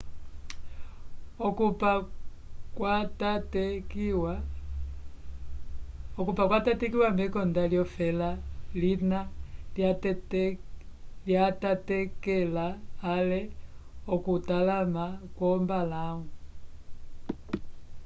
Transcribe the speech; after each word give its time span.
okupa 6.25 6.43
kwatatekiwa 6.45 7.07
mekonda 7.17 7.63
lyofela 7.71 8.29
lina 8.81 9.19
lyatatekela-ale 11.35 13.41
okutalama 14.13 15.05
kwombalãwu 15.35 16.23